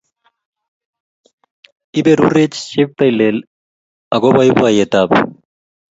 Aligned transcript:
Iberurech 1.99 2.55
cheptailel 2.71 3.37
ago 4.15 4.33
boiboiyetab 4.37 5.09